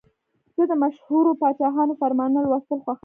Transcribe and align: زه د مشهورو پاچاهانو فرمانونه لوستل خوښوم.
زه 0.55 0.63
د 0.71 0.73
مشهورو 0.83 1.37
پاچاهانو 1.41 1.97
فرمانونه 2.01 2.39
لوستل 2.47 2.79
خوښوم. 2.85 2.97